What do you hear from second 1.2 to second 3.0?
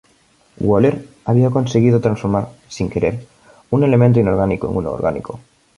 había conseguido transformar, sin